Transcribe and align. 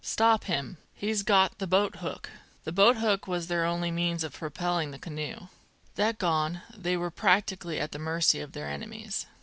"Stop 0.03 0.45
him! 0.45 0.77
He's 0.95 1.21
got 1.21 1.59
the 1.59 1.67
boathook!" 1.67 2.31
The 2.63 2.71
boathook 2.71 3.27
was 3.27 3.45
their 3.45 3.65
only 3.65 3.91
means 3.91 4.23
of 4.23 4.33
propelling 4.33 4.89
the 4.89 4.97
canoe. 4.97 5.49
That 5.93 6.17
gone, 6.17 6.63
they 6.75 6.97
were 6.97 7.11
practically 7.11 7.79
at 7.79 7.91
the 7.91 7.99
mercy 7.99 8.39
of 8.39 8.53
their 8.53 8.67
enemies. 8.67 9.27